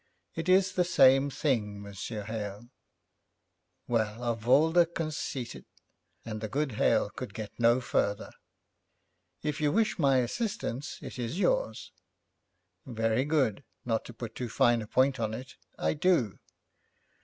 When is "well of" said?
3.87-4.47